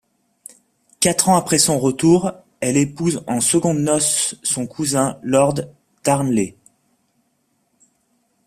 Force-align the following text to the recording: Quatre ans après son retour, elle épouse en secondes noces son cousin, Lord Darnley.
Quatre 0.99 1.29
ans 1.29 1.35
après 1.35 1.59
son 1.59 1.77
retour, 1.77 2.31
elle 2.59 2.75
épouse 2.75 3.23
en 3.27 3.39
secondes 3.39 3.77
noces 3.81 4.33
son 4.41 4.65
cousin, 4.65 5.19
Lord 5.21 5.57
Darnley. 6.03 6.57